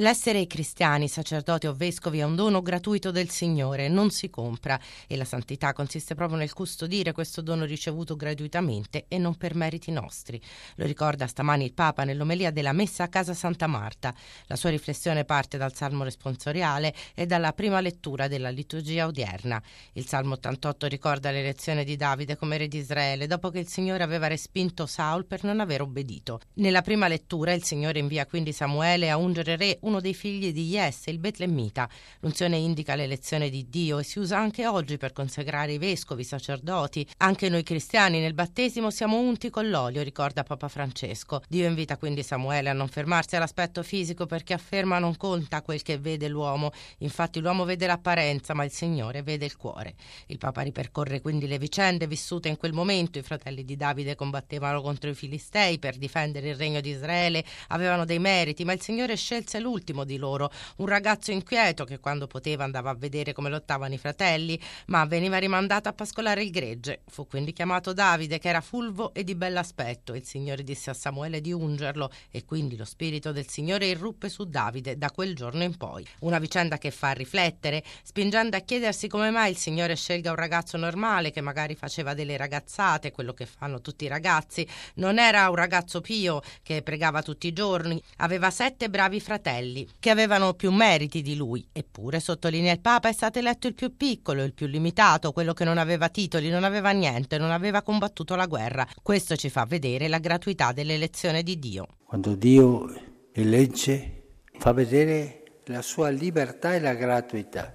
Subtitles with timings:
[0.00, 5.14] L'essere cristiani, sacerdoti o vescovi è un dono gratuito del Signore, non si compra e
[5.14, 10.40] la santità consiste proprio nel custodire questo dono ricevuto gratuitamente e non per meriti nostri.
[10.76, 14.14] Lo ricorda stamani il Papa nell'omelia della Messa a casa Santa Marta.
[14.46, 19.62] La sua riflessione parte dal Salmo responsoriale e dalla prima lettura della liturgia odierna.
[19.92, 24.02] Il Salmo 88 ricorda l'elezione di Davide come re di Israele dopo che il Signore
[24.02, 26.40] aveva respinto Saul per non aver obbedito.
[26.54, 30.68] Nella prima lettura il Signore invia quindi Samuele a ungere re uno dei figli di
[30.68, 31.88] Jesse, il Betlemmita.
[32.20, 36.24] L'unzione indica l'elezione di Dio e si usa anche oggi per consacrare i vescovi, i
[36.24, 37.06] sacerdoti.
[37.18, 41.42] Anche noi cristiani nel battesimo siamo unti con l'olio, ricorda Papa Francesco.
[41.48, 45.98] Dio invita quindi Samuele a non fermarsi all'aspetto fisico perché afferma non conta quel che
[45.98, 46.70] vede l'uomo.
[46.98, 49.94] Infatti l'uomo vede l'apparenza, ma il Signore vede il cuore.
[50.26, 53.18] Il Papa ripercorre quindi le vicende vissute in quel momento.
[53.18, 58.04] I fratelli di Davide combattevano contro i Filistei per difendere il regno di Israele, avevano
[58.04, 62.26] dei meriti, ma il Signore scelse l'ultimo l'ultimo di loro, un ragazzo inquieto che quando
[62.26, 67.00] poteva andava a vedere come lottavano i fratelli, ma veniva rimandato a pascolare il gregge.
[67.08, 70.14] Fu quindi chiamato Davide, che era fulvo e di bell'aspetto.
[70.14, 74.44] Il Signore disse a Samuele di ungerlo e quindi lo spirito del Signore irruppe su
[74.44, 76.06] Davide da quel giorno in poi.
[76.20, 80.76] Una vicenda che fa riflettere, spingendo a chiedersi come mai il Signore scelga un ragazzo
[80.76, 84.66] normale che magari faceva delle ragazzate, quello che fanno tutti i ragazzi.
[84.94, 89.86] Non era un ragazzo pio che pregava tutti i giorni, aveva sette bravi fratelli fratelli,
[89.98, 91.66] che avevano più meriti di lui.
[91.72, 95.64] Eppure, sottolinea il Papa, è stato eletto il più piccolo, il più limitato, quello che
[95.64, 98.86] non aveva titoli, non aveva niente, non aveva combattuto la guerra.
[99.02, 101.86] Questo ci fa vedere la gratuità dell'elezione di Dio.
[102.04, 102.88] Quando Dio
[103.32, 104.22] elegge,
[104.58, 107.72] fa vedere la sua libertà e la gratuità.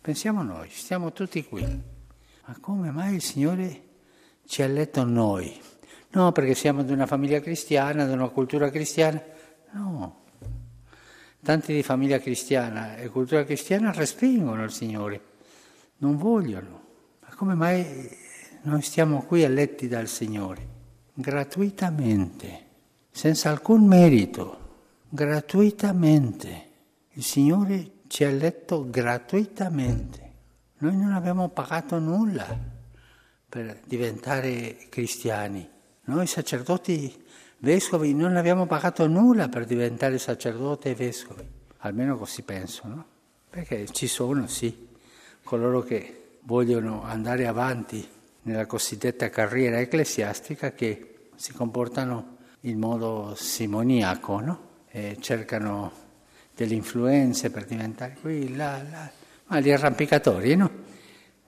[0.00, 1.62] Pensiamo noi, stiamo tutti qui.
[1.62, 3.82] Ma come mai il Signore
[4.46, 5.60] ci ha eletto noi?
[6.12, 9.22] No, perché siamo di una famiglia cristiana, di una cultura cristiana.
[9.72, 10.22] No,
[11.42, 15.20] Tanti di famiglia cristiana e cultura cristiana respingono il Signore,
[15.98, 16.82] non vogliono.
[17.20, 17.84] Ma come mai
[18.62, 20.68] noi stiamo qui eletti dal Signore?
[21.14, 22.66] Gratuitamente,
[23.10, 24.58] senza alcun merito,
[25.08, 26.68] gratuitamente.
[27.12, 30.32] Il Signore ci ha eletto gratuitamente.
[30.78, 32.46] Noi non abbiamo pagato nulla
[33.48, 35.68] per diventare cristiani.
[36.04, 37.24] Noi sacerdoti
[37.60, 41.46] vescovi non abbiamo pagato nulla per diventare sacerdote e vescovi,
[41.78, 43.04] almeno così penso, no?
[43.48, 44.88] Perché ci sono, sì,
[45.42, 48.06] coloro che vogliono andare avanti
[48.42, 54.68] nella cosiddetta carriera ecclesiastica che si comportano in modo simoniaco, no?
[54.88, 55.92] E cercano
[56.54, 59.10] delle influenze per diventare qui, là, là,
[59.46, 60.70] ma gli arrampicatori, no?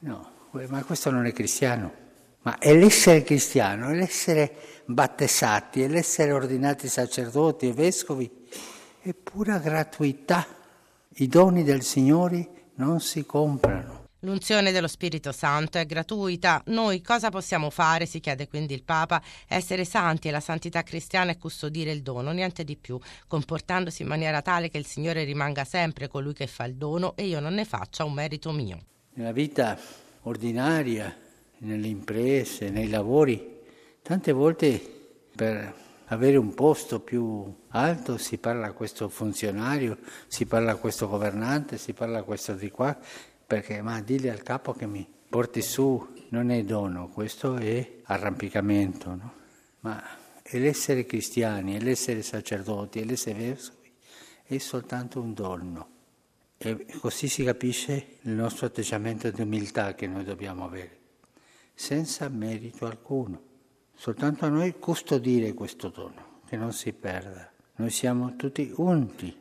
[0.00, 0.30] No,
[0.68, 2.08] ma questo non è cristiano.
[2.42, 4.54] Ma è l'essere cristiano, è l'essere
[4.86, 8.30] battezzati, è l'essere ordinati sacerdoti e vescovi,
[9.02, 10.46] è pura gratuità.
[11.16, 14.00] I doni del Signore non si comprano.
[14.20, 16.62] L'unzione dello Spirito Santo è gratuita.
[16.66, 18.04] Noi cosa possiamo fare?
[18.04, 19.22] si chiede quindi il Papa.
[19.46, 24.08] Essere santi e la santità cristiana è custodire il dono, niente di più, comportandosi in
[24.08, 27.54] maniera tale che il Signore rimanga sempre colui che fa il dono e io non
[27.54, 28.78] ne faccia un merito mio.
[29.14, 29.78] Nella vita
[30.22, 31.14] ordinaria
[31.60, 33.58] nelle imprese, nei lavori.
[34.02, 34.80] Tante volte
[35.34, 35.74] per
[36.06, 41.78] avere un posto più alto si parla a questo funzionario, si parla a questo governante,
[41.78, 42.96] si parla a questo di qua,
[43.46, 49.14] perché ma digli al capo che mi porti su, non è dono, questo è arrampicamento,
[49.14, 49.32] no?
[49.80, 50.02] Ma
[50.52, 53.92] l'essere cristiani, l'essere sacerdoti, l'essere vescovi,
[54.44, 55.88] è soltanto un dono.
[56.58, 60.99] E così si capisce il nostro atteggiamento di umiltà che noi dobbiamo avere
[61.80, 63.40] senza merito alcuno.
[63.94, 67.50] Soltanto a noi custodire questo dono, che non si perda.
[67.76, 69.34] Noi siamo tutti unti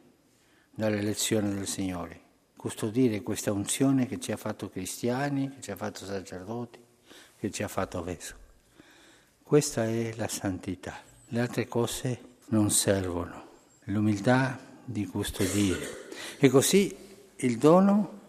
[0.73, 2.21] dall'elezione del Signore.
[2.55, 6.79] Custodire questa unzione che ci ha fatto cristiani, che ci ha fatto sacerdoti,
[7.37, 8.41] che ci ha fatto vescovi.
[9.43, 10.97] Questa è la santità.
[11.27, 13.47] Le altre cose non servono.
[13.85, 16.07] L'umiltà di custodire.
[16.37, 16.95] E così
[17.35, 18.19] il dono,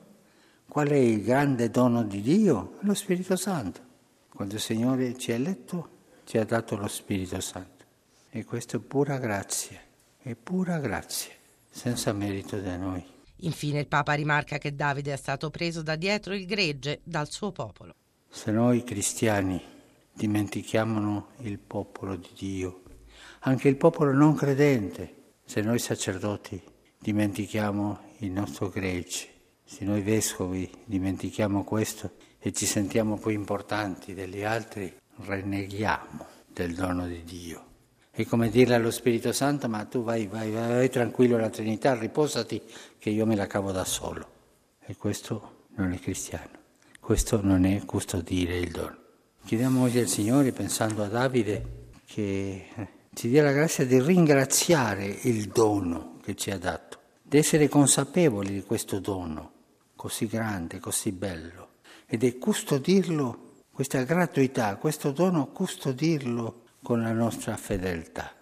[0.67, 2.79] qual è il grande dono di Dio?
[2.81, 3.89] Lo Spirito Santo.
[4.33, 7.85] Quando il Signore ci ha eletto, ci ha dato lo Spirito Santo.
[8.31, 9.81] E questo è pura grazia,
[10.19, 11.33] è pura grazia,
[11.69, 13.05] senza merito da noi.
[13.43, 17.53] Infine il Papa rimarca che Davide è stato preso da dietro il gregge dal suo
[17.53, 17.95] popolo.
[18.29, 19.61] Se noi cristiani
[20.13, 22.83] dimentichiamo il popolo di Dio,
[23.41, 26.63] anche il popolo non credente, se noi sacerdoti
[26.99, 29.29] dimentichiamo il nostro gregge,
[29.65, 37.07] se noi vescovi dimentichiamo questo, e ci sentiamo più importanti degli altri, rinneghiamo del dono
[37.07, 37.65] di Dio.
[38.11, 41.95] È come dirle allo Spirito Santo, ma tu vai, vai, vai, vai tranquillo alla Trinità,
[41.95, 42.61] riposati
[42.99, 44.29] che io me la cavo da solo.
[44.85, 46.59] E questo non è cristiano,
[46.99, 48.97] questo non è custodire il dono.
[49.45, 52.67] Chiediamo oggi al Signore, pensando a Davide, che
[53.15, 58.53] ci dia la grazia di ringraziare il dono che ci ha dato, di essere consapevoli
[58.53, 59.53] di questo dono
[59.95, 61.69] così grande, così bello,
[62.13, 68.35] ed è custodirlo, questa gratuità, questo dono, custodirlo con la nostra fedeltà.